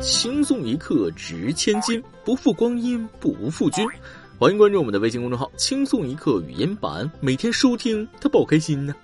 [0.00, 3.86] 轻松一刻值千金，不负光阴不负君。
[4.38, 8.94] 欢迎关注我们的微信公众号“轻松一刻语音版”，每天收听他宝开心呢。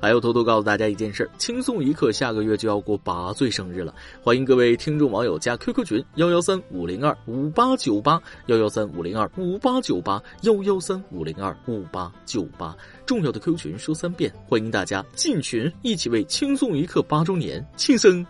[0.00, 12.74] 还要偷偷告诉大家一件事：轻松一刻下个月就要过八岁生日了，欢迎各位听众网友加 QQ 群幺幺三五零二五八九八幺幺三五零二五八九八幺幺三五零二五八九八。
[13.04, 18.26] 重要的 QQ 群说三遍，欢迎大家进群，一起为轻松一刻八周年庆生。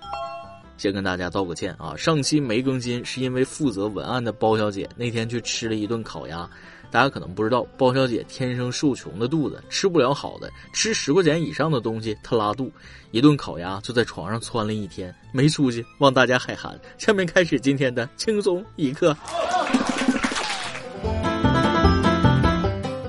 [0.81, 6.49] 先跟大家道个歉啊，上期没更新是因为负责文案的包小姐那天去吃了一顿烤鸭。
[6.91, 12.73] 大家可能不知道，包小姐天生受穷的肚子，吃不了好的，吃十块钱以上的东西她拉肚，
[13.11, 16.81] 一顿烤鸭就在床上窜了一天，没出息，望大家海涵。
[16.97, 19.15] 下面开始今天的轻松一刻。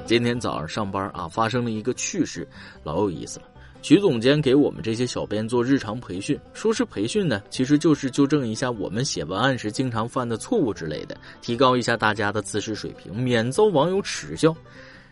[0.05, 2.45] 今天早上上班啊，发生了一个趣事，
[2.83, 3.45] 老有意思了。
[3.81, 14.55] 曲总监给我们这些小编做日常培训，说是培训呢，其实就是纠正一下我们写文案时经常犯的错误之类的，提高一下大家的姿势水平，免遭网友耻笑。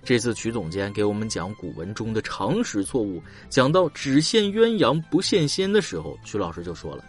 [0.03, 7.03] 这次曲总监给我们讲古文中的常识错误，讲到只羡鸳鸯不羡仙的时候，曲老师就说了。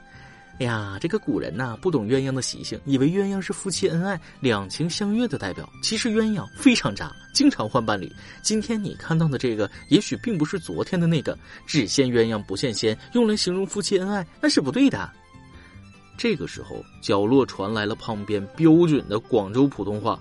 [0.61, 5.67] 哎呀，这个古人呐，不懂鸳鸯的习性，以为鸳鸯是夫妻恩爱、两情相悦的代表。
[5.83, 8.13] 其实鸳鸯非常渣，经常换伴侣。
[8.43, 11.37] 今天你看到的这个，也许并不是昨天的那个。
[11.67, 15.11] 只羡鸳鸯不羡仙，用来形容夫妻恩爱，那是不对的。
[16.19, 20.21] 这个时候，角落传来了旁边标准的广州普通话，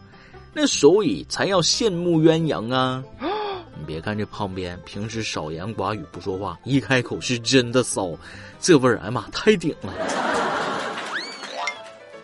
[0.53, 3.03] 那所以才要羡慕鸳鸯啊。
[3.79, 8.11] 你别看这胖边平时少言寡语不说话，一开口是真的骚，
[8.59, 9.93] 这味儿哎妈太顶了！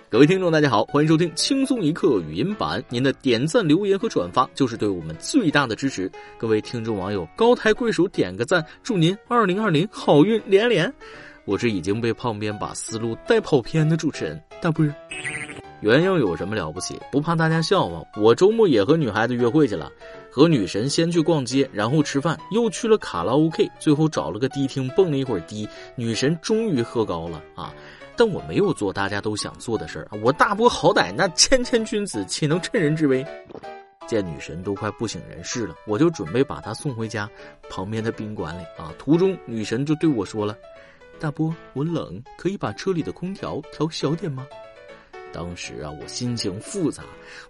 [0.10, 2.84] 各位听众，大家好，欢迎收听轻松一刻语音版。
[2.90, 6.12] 您的点赞、留言和转发就是对我们最大的支持。
[6.38, 10.94] 各位听众网友，高抬贵手点个赞，祝您二零二零好运连连。
[11.46, 14.86] 我是已经被胖边把思路带跑偏的主持人大波。
[15.84, 17.00] 鸳鸯有什么了不起？
[17.12, 18.02] 不怕大家笑话。
[18.16, 19.92] 我周末也和女孩子约会去了，
[20.36, 25.66] 和女神先去逛街，然后吃饭，又去了卡拉 OK，最后找了个迪厅蹦了一会儿迪。
[25.96, 27.74] 女神终于喝高了啊！
[28.18, 33.26] 但我没有做大家都想做的事儿我大波好歹那谦谦君子，岂能趁人之危？
[34.08, 37.30] 见女神都快不省人事了，我就准备把她送回家
[37.70, 38.94] 旁边的宾馆里啊。
[39.00, 40.54] 途中女神就对我说了
[41.18, 44.46] ：“大波，我冷，可以把车里的空调调小点吗？”
[45.36, 47.04] 当时啊，我心情复杂，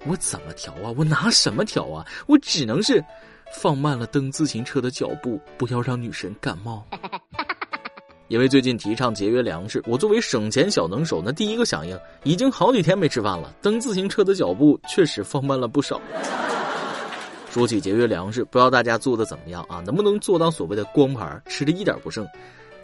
[0.07, 0.91] 我怎么调啊？
[0.97, 2.03] 我拿什么调啊？
[2.25, 3.03] 我只能是
[3.53, 6.83] 放慢了蹬自行车的脚步，不要让女神感冒。
[8.27, 16.01] 因为最近提倡节约粮食，我作为省钱小能手，那第一个响应，已经好几天没吃饭了，蹬自行车的脚步确实放慢了不少。
[17.51, 19.79] 说起节约粮食，不知道大家做的怎么样啊？
[19.85, 22.27] 能不能做到所谓的光盘，吃的一点不剩？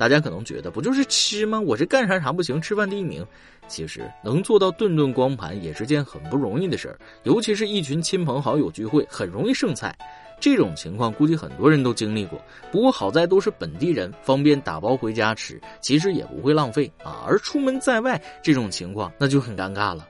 [0.02, 1.62] 大家可能觉得不就是吃吗？
[1.62, 3.24] 我这干啥啥不行，吃饭第一名。
[3.68, 9.96] 其实能做到顿顿光盘也是件很不容易的事儿，尤其是一群亲朋好友聚会，很容易剩菜。
[10.40, 12.42] 这种情况估计很多人都经历过。
[12.72, 17.24] 不过好在都是本地人，方便打包回家吃，其实也不会浪费啊。
[17.28, 20.08] 而出门在外这种情况，那就很尴尬了。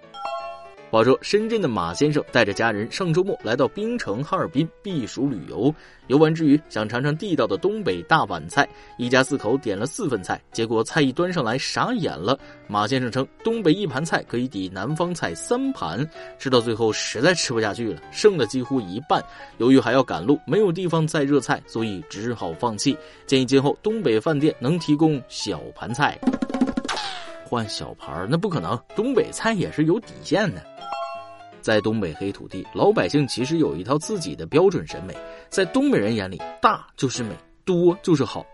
[0.91, 5.73] 话说，深圳的马先生带着家人上周末来到冰城哈尔滨避暑旅游。
[6.07, 12.37] 游玩之余，想尝尝地道的东北大碗菜，一家四口点了四份菜，结果菜一端上来傻眼了。
[12.67, 16.05] 马先生称，东北一盘菜可以抵南方菜三盘，
[16.37, 19.23] 吃到最后实在吃不下去了，剩了几乎一半。
[19.59, 22.97] 由于还要赶路，没有地方再热菜，所以只好放弃。
[23.25, 26.19] 建议今后东北饭店能提供小盘菜，
[27.51, 30.63] 换小盘那不可能，东北菜也是有底线的。
[31.59, 35.13] 在东北黑土地，老百姓其实有一套自己的标准审美。
[35.49, 37.35] 在东北人眼里，大就是美，
[37.65, 38.45] 多就是好。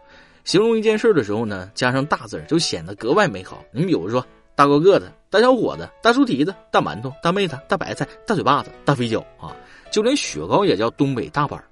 [0.45, 3.63] 形容一件事的时候呢，加上大字就显得格外美好。
[3.71, 4.25] 你比如说，
[4.55, 9.55] 大高个子、大小伙子、大猪蹄子、大馒头、大妹子、大白菜、大嘴巴子、大肥脚啊，
[9.91, 11.63] 就连雪糕也叫东北大板。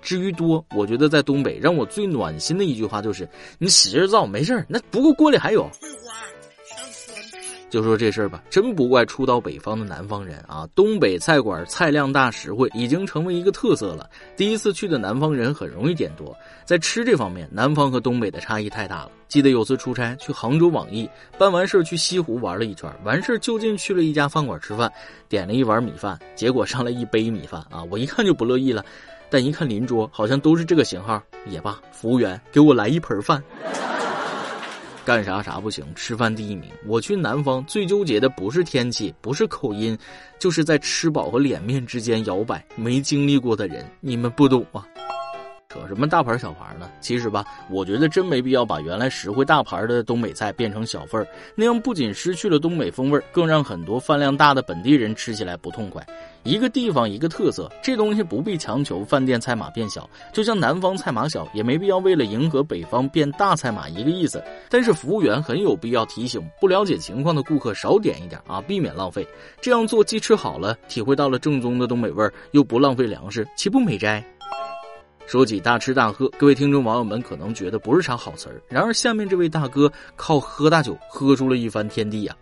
[0.00, 5.70] 至于多，我觉得在东北让我最暖心的一句话就是：“你使劲造，没事那不过锅里还有。”
[7.72, 10.68] 就说这事儿吧，真不怪初到北方的南方人啊！
[10.74, 14.10] 东北菜馆菜量大实惠，已经成为一个特色了。
[14.36, 16.36] 第一次去的南方人很容易点多，
[16.66, 19.10] 在吃这方面，南方和东北的差异太大了。
[19.26, 21.08] 记得有次出差去杭州网易，
[21.38, 24.92] 办完事儿去西湖玩了一圈，完事儿就近去了一家饭馆吃饭，
[25.26, 27.82] 点了一碗米饭，结果上来一杯米饭啊！
[27.90, 28.84] 我一看就不乐意了，
[29.30, 33.42] 但一看邻桌好像都是这个型号，也罢，服务员给我来一盆饭。
[35.04, 36.70] 干啥啥不行，吃饭第一名。
[36.86, 39.98] 我去南方最纠结的不是天气，不是口音，
[40.38, 42.64] 就是在吃饱和脸面之间摇摆。
[42.76, 44.86] 没经历过的人，你们不懂啊。
[45.72, 46.90] 扯什么大牌小牌呢？
[47.00, 56.06] 其实吧，我觉得真没必要把原来实惠大牌的东北菜变成小份儿，那样不仅失去了东北风味，更让很多饭量大的本地人吃起来不痛快。
[56.42, 64.42] 一个地方一个特色，这东西不必强求饭店菜码变小，就像南方菜码小，也没必要为了迎合北方变大菜码一个意思。
[64.68, 69.26] 但是服务员很有必要提醒不了解情况的顾客少点一点啊，避免浪费。
[69.60, 74.22] 这样做既吃好了，体会到了正宗的东北味儿，又不浪费粮食，岂不美哉？
[75.26, 78.60] 说起大吃大喝，各位听众网友们可能觉得不是啥好词儿。
[78.68, 82.36] 然而，下面这位大哥靠喝大酒喝出了一番天地呀！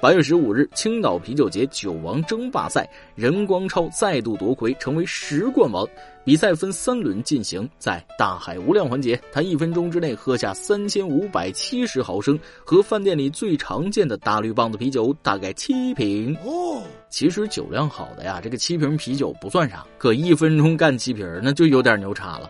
[0.00, 5.84] 八月十五日，青岛啤酒节酒王争霸赛，任光超再度夺魁，成为十冠王。
[6.24, 16.32] 比赛分三轮进行，在大海无量环节，他一分钟之内喝下三千五百七十毫升，和饭店里最常见的大绿棒子啤酒大概七瓶。
[16.44, 16.80] 哦，
[17.10, 22.48] 其实酒量好的呀，这个七瓶啤酒不算啥，可一分钟干七瓶，那就有点牛叉了。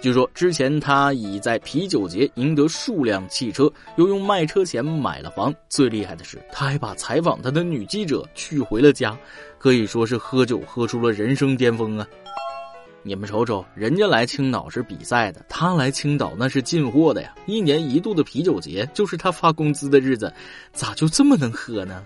[0.00, 5.54] 据说之前他已在啤酒节赢得数辆汽车，又用卖车钱买了房。
[5.68, 9.16] 最厉害的是，他还把采访他的女记者娶回了家，
[9.58, 12.06] 可以说是喝酒喝出了人生巅峰啊！
[13.02, 17.34] 你们瞅瞅，人家来青岛是比赛的，他来青岛那是进货的呀！
[17.46, 20.32] 一年一度的啤酒节就是他发工资的日子，
[20.72, 22.02] 咋就这么能喝呢？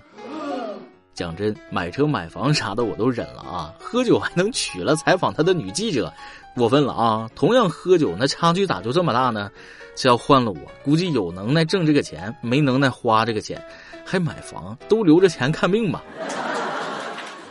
[1.15, 6.13] 讲真，买车买房啥的我都忍了啊，喝酒还能娶了采访他的女记者。
[6.57, 7.29] 过分了啊！
[7.35, 9.51] 同样喝酒，那差距咋就这么大呢？
[9.97, 13.61] 这要换了我，估计有能耐挣这个钱，没能耐花这个钱，
[14.05, 16.01] 还买房，都留着钱看病吧。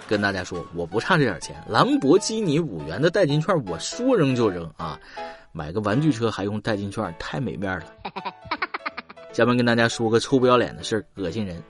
[0.07, 4.97] 跟大家说，我不差这点钱，兰博基尼五元的代金券，我说扔就扔啊！
[5.51, 7.85] 买个玩具车还用代金券，太没面了。
[9.33, 11.61] 下面跟大家说个臭不要脸的事儿，恶心人。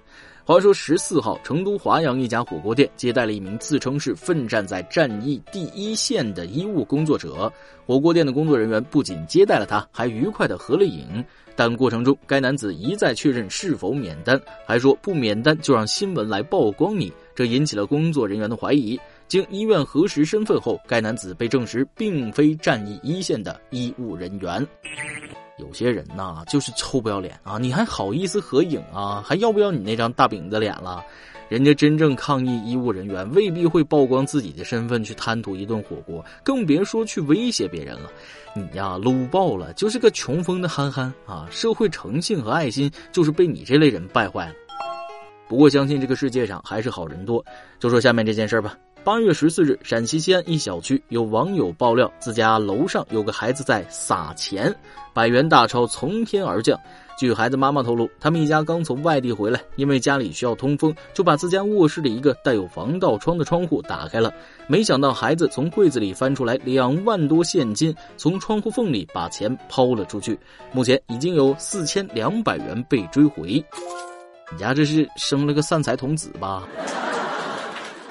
[0.45, 7.49] 话说十四号，成都华阳一家火锅店接待了一名自称是奋战在战役第一线的医务工作者。
[7.85, 11.23] 火锅店的工作人员不仅接待了他，还愉快的合了影。
[11.55, 18.99] 但过程中，该男子一再确认是否免单，还说不免单就让新闻来曝光你，这引起了工作人员的怀疑。
[19.29, 24.67] 经医院核实身份后，该男子被证实并非战役一线的医务人员。
[25.57, 27.57] 有些人呐，就是臭不要脸啊！
[27.59, 29.23] 你还好意思合影啊？
[29.25, 31.03] 还要不要你那张大饼子脸了？
[31.49, 38.09] 人家真正抗疫医务人员未必会曝光自己的身份去贪图一顿火锅，更别说去威胁别人了。
[38.55, 41.47] 你呀，low 爆了，就是个穷疯的憨憨啊！
[41.51, 44.55] 社会诚信和爱心就是被你这类人败坏了。
[45.47, 47.45] 不过，相信这个世界上还是好人多。
[47.79, 48.75] 就说下面这件事吧。
[49.03, 54.73] 八月十四日，陕西西安一小区有网友爆料，自家楼上有个孩子在撒钱，
[55.13, 56.79] 百元大钞从天而降。
[57.17, 64.33] 据孩子妈妈透露，他们一家刚从外地回来，因为家里需要通风，就把自家卧室的一个带有防盗窗的窗户打开了。
[64.67, 70.39] 没想到孩子从柜子里翻出来两万多现金，从窗户缝里把钱抛了出去。
[70.71, 73.61] 目前已经有四千两百元被追回。
[74.49, 76.63] 你家这是生了个散财童子吧？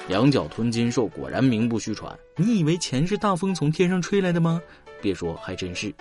[0.07, 2.13] 两脚吞金兽果然名不虚传。
[2.35, 4.61] 你以为钱是大风从天上吹来的吗？
[5.01, 5.93] 别说，还真是。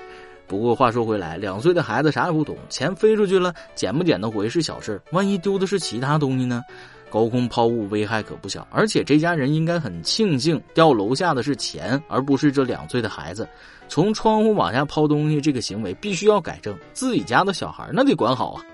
[0.46, 6.62] 不过话说回来，两岁的孩子啥也不懂，钱飞出去了，捡不捡得回是小事，万一丢的是其他东西呢？
[7.08, 8.66] 高空抛物危害可不小。
[8.70, 13.49] 而且这家人应该很庆幸掉楼下的是钱，而不是这两岁的孩子。
[13.88, 18.64] 从窗户往下抛东西这个行为必须要改正，自己家的小孩那得管好啊。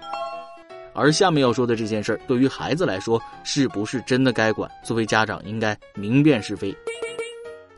[0.98, 4.68] 而下面要说的这件事儿，对于孩子来说，是不是真的该管？
[4.82, 6.76] 作为家长，应该明辨是非。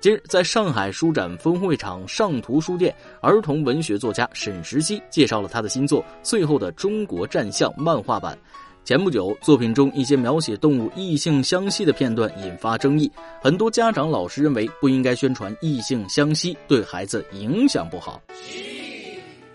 [0.00, 8.36] 今日，在上海书展分会场上图书店，儿童文学作家沈石溪介绍了他的新作《最后的中国战象》漫画版。
[8.82, 13.12] 前不久，作品中一些描写动物异性相吸的片段引发争议，
[13.42, 18.18] 很多家长、老师认为不应该宣传异性相吸，对孩子影响不好。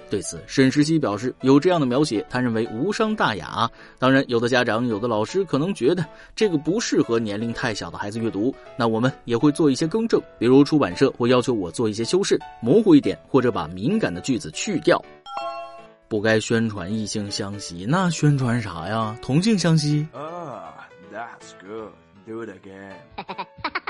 [0.10, 3.70] 对此，沈石溪表示，有这样的描写，他认为无伤大雅。
[3.98, 15.04] 当然，有的家长、有的老师可能觉得这个不适合年龄太小的孩子阅读，那我们也会做一些更正，比如出版社会要求我做一些修饰，模糊一点，或者把敏感的句子去掉。
[16.08, 19.18] 不该宣传异性相吸，那宣传啥呀？
[19.22, 20.08] 同性相吸？
[20.14, 21.92] 啊，That's good.
[22.28, 22.94] Do it again.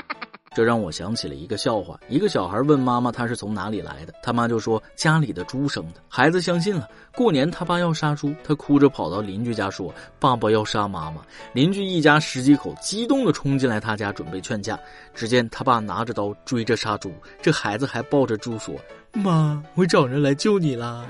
[0.56, 6.00] 这让我想起了一个笑话：一个小孩问妈妈他是从哪里来的，他妈就说家里的猪生的。
[6.08, 6.88] 孩子相信了。
[7.14, 11.20] 过年他爸要杀猪，他哭着跑到邻居家说爸爸要杀妈妈。
[11.52, 14.80] 邻居一家十几口激动的冲进来他家准备劝架，
[15.12, 18.74] 只见他爸拿着刀追着杀猪，这孩子还抱着猪说
[19.12, 21.04] ：“妈，我找人来救你啦。”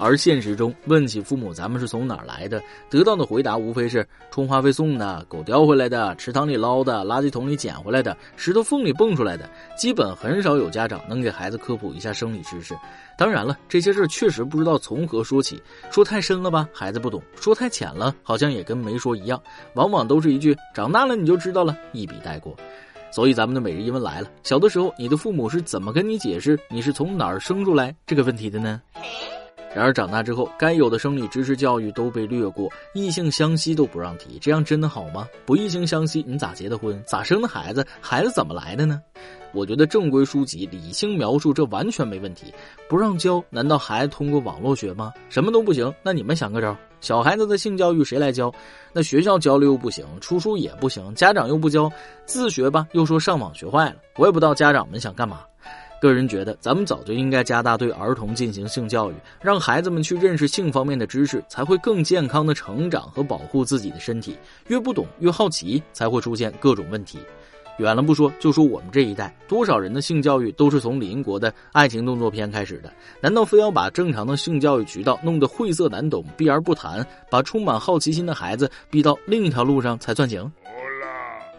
[0.00, 12.74] 而现实中，问起父母咱们是从哪儿来的，得到的回答无非是充话费送的、狗叼回来的、池塘里捞的、垃圾桶里捡回来的、石头缝里蹦出来的，基本很少有家长能给孩子科普一下生理知识。
[13.18, 19.38] 当然了，这些事儿确实不知道从何说起，说太深了吧，孩子不懂；说太浅了，好像也跟没说一样。
[19.74, 22.56] 往往都是一句“长大了你就知道了”，一笔带过。
[23.12, 28.80] 所以咱们的每日一问来了：小的时候，你的父母是怎么跟你解释你是从哪儿生出来这个问题的呢？
[29.72, 35.28] 然而长大之后，该有的生理知识教育都被略过，异性相吸都不让提，这样真的好吗？
[35.46, 37.00] 不异性相吸，你咋结的婚？
[37.06, 37.86] 咋生的孩子？
[38.00, 39.00] 孩子怎么来的呢？
[39.52, 42.52] 我觉得正规书籍理性描述这完全没问题。
[42.88, 45.12] 不让教，难道孩子通过网络学吗？
[45.28, 46.76] 什么都不行，那你们想个招？
[47.00, 48.52] 小孩子的性教育谁来教？
[48.92, 51.90] 那学校教了又不行，出书也不行，家长又不教，
[52.26, 53.96] 自学吧又说上网学坏了。
[54.16, 55.40] 我也不知道家长们想干嘛。
[56.00, 64.36] 个人觉得，咱们早就应该加大对儿童进行性教育，让孩子们去认识性方面的知识，才会更健康的成长和保护自己的身体。
[64.68, 67.18] 越不懂越好奇，才会出现各种问题。
[67.78, 72.92] 远了不说，就说我们这一代，多少人的性教育都是从邻国的爱情动作片开始的？
[73.22, 80.50] 难道非要把正常的性教育渠道弄得晦涩难懂、避而不谈，把充满好奇心的孩子逼到另一条路上才算行？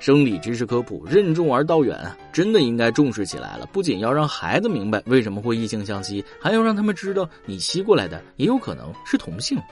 [0.02, 3.68] 生理知识科普任重而道远啊，真的应该重视起来了。
[3.72, 9.62] 不仅要让孩子明白为什么会异性相吸，还要让他们知道，你吸过来的也有可能是同性。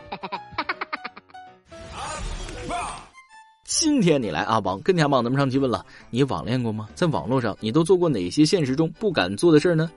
[3.66, 6.88] 今天你来阿王跟天宝咱们上期问了，你网恋过吗？
[6.94, 9.90] 在网络上你都做过哪些现实中不敢做的事呢？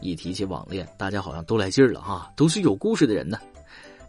[0.00, 3.38] 一提起网恋，大家好像都来劲儿了哈，都是有故事的人呢。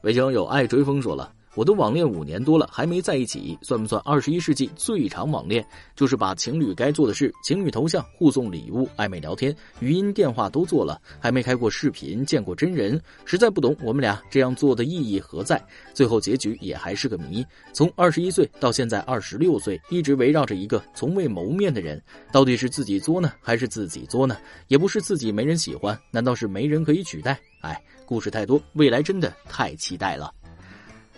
[0.02, 1.32] 围城有爱追风说了。
[1.56, 5.66] 我都网恋五年多了，还没在一起，算不算二十一世纪最长网恋？
[5.96, 15.62] 就是把情侣该做的事，情侣头像、互送礼物、暧昧聊天、语音电话都做了，还没开过视频、见过真人，实在不懂我们俩这样做的意义何在。
[15.94, 17.46] 最后结局也还是个谜。
[17.74, 22.02] 从二十一岁到现在二十六岁，一直围绕着一个从未谋面的人，
[22.32, 24.38] 到底是自己作呢，还是自己作呢？
[24.68, 27.40] 也不是自己没人喜欢，难道是没人可以取代？
[27.62, 30.32] 哎，故事太多，未来真的太期待了。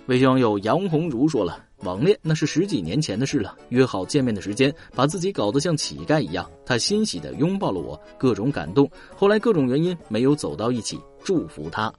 [0.08, 6.50] 微信网友杨红茹说了：“网恋那是十几年前的事了，约好见面的时间，把自己搞得像乞丐一样。
[6.66, 8.90] 他欣喜地拥抱了我，各种感动。
[9.16, 11.94] 后来各种原因没有走到一起，祝福他。”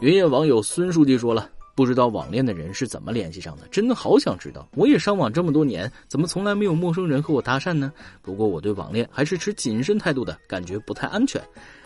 [0.00, 4.66] 云夜网友孙书记说了：“不知道网恋的人是怎么联系上的，真的好想知道。
[4.74, 7.92] 我也上网这么多年，怎么从来没有陌生人和我搭讪呢？
[8.22, 11.40] 不过我对网恋还是持谨慎态度的，感觉不太安全。”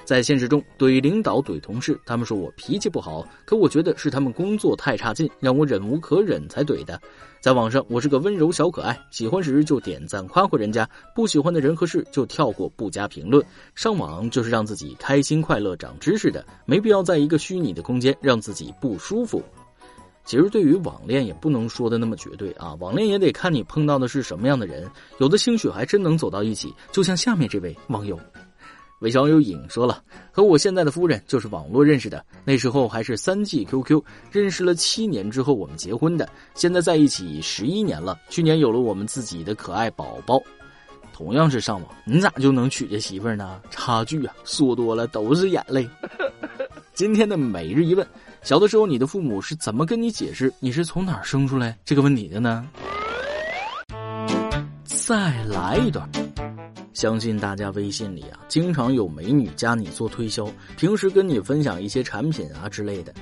[0.04, 7.00] 在现实中怼领导怼同事，他们说我脾气不好，可我觉得是他们工作太差劲，让我忍无可忍才怼的。
[7.40, 13.44] 在网上，我是个温柔小可爱，喜欢时就点赞夸夸人家，不喜欢的人和事就跳过不加评论。
[13.74, 19.42] 上网就是让自己开心快乐、长知识的，没必要在一个虚拟的空间让自己不舒服。
[20.24, 28.16] 其实对于网恋也不能说的那么绝对啊，网恋也得看你碰到的是什么样的人，有的兴许还真能走到一起，就像下面这位网友。
[29.02, 40.40] 韦小友影说了，和我现在的夫人就是网络认识的，那时候还是三 G QQ，认识了七年之后我们结婚的，现在在一起十一年了，去年有了我们自己的可爱宝宝。
[41.12, 43.60] 同样是上网，你咋就能娶这媳妇呢？
[43.70, 45.88] 差距啊，说多了都是眼泪。
[46.94, 48.06] 今天的每日一问：
[48.42, 52.66] 小的时候你的父母是怎么跟你解释你是从哪儿生出来这个问题的呢？
[54.84, 56.08] 再来一段。
[56.92, 60.46] 相信大家微信里啊，经常有美女加你做推销，
[60.76, 63.12] 平时跟你分享一些产品啊之类的。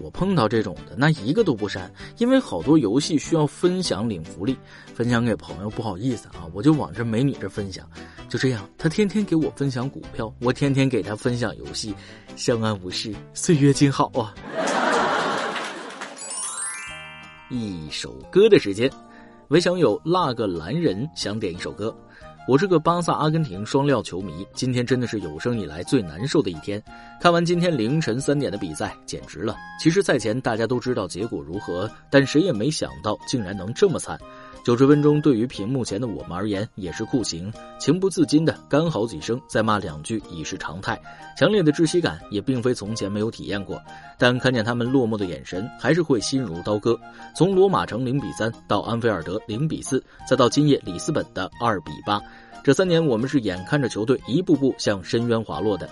[0.00, 4.56] 我碰到这种的，那一个都不删，因为好多游戏需要分享领福利，
[4.94, 7.88] 分享给朋友不好意思啊，我就往这美女这分享。
[8.28, 11.94] 就这样，她天天给我分享股票，我天天给她分享游戏，
[12.36, 14.34] 相安无事，岁月静好啊。
[17.50, 18.90] 一首歌的时间，
[19.48, 21.94] 唯想有那个男人想点一首歌。
[22.48, 26.82] 我是个巴萨、阿根廷双料球迷，今天真的是有生以来最难受的一天。
[27.20, 29.54] 看完今天凌晨三点的比赛，简直了。
[29.78, 34.18] 其实赛前大家都知道结果如何，但谁也没想到竟然能这么惨。
[34.68, 41.00] 九十分钟对于屏幕前的我们而言也是酷刑，情不自禁的干嚎几声，再骂两句已是常态。
[41.38, 43.80] 强烈的窒息感也并非从前没有体验过，
[44.18, 47.00] 但看见他们落寞的眼神，还是会心如刀割。
[47.34, 52.20] 从罗马城零比三到安菲尔德零比四，再到今夜里斯本的二比八。
[52.62, 55.88] 这三年，我们是眼看着球队一步步向深渊滑落的。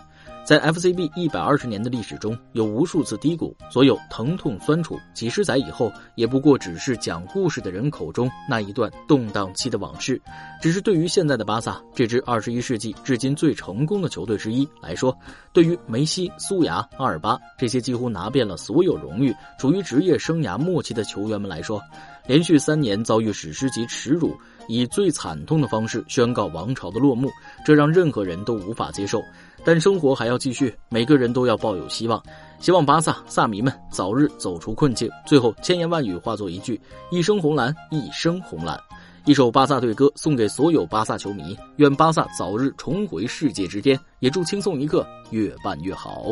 [0.46, 10.22] 在 FCB 一百二十年的历史中，有无数次低谷，所有疼痛酸楚，几十载以后，也不过只是讲故事的人口中那一段动荡期的往事。
[10.62, 15.12] 只是对于现在的巴萨这支二十一世纪至今最成功的球队之一来说，
[15.52, 21.82] 对于梅西、苏牙、阿尔巴这些几乎拿遍了所有荣誉、处于职业生涯末期的球员们来说，
[22.24, 24.32] 连续三年遭遇史诗级耻辱，
[24.68, 27.28] 以最惨痛的方式宣告王朝的落幕，
[27.64, 29.20] 这让任何人都无法接受。
[29.66, 32.22] 但生活还要继续，每个人都要抱有希望，
[32.60, 35.10] 希望巴萨萨迷们早日走出困境。
[35.26, 36.80] 最后，千言万语化作一句：
[37.10, 38.80] 一生红蓝，一生红蓝。
[39.24, 46.26] 一首巴萨队歌送给所有巴萨球迷，愿巴萨早日重回世界之巅，也祝轻松一刻越办越好。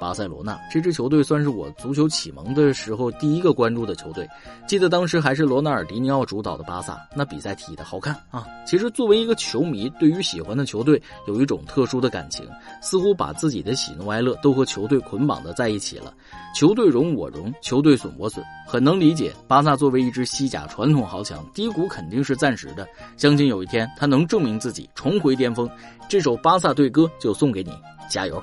[0.00, 4.28] 巴塞罗那这支球队算是我足球启蒙的时候第一个关注的球队。
[4.66, 8.46] 记得当时还是罗纳尔迪尼奥主导的巴萨，那比赛踢的好看啊！
[8.66, 12.46] 其实作为一个球迷，对于喜欢的球队有一种特殊的感情，
[12.82, 16.12] 似乎把自己的喜怒哀乐都和球队捆绑的在一起了。
[16.54, 19.32] 球队荣我荣，球队损我损，很能理解。
[19.46, 22.86] 巴萨作为一支西甲传统豪强，低谷肯定是暂时的，
[23.16, 25.68] 相信有一天他能证明自己，重回巅峰。
[26.08, 27.72] 这首巴萨队歌就送给你，
[28.08, 28.42] 加油！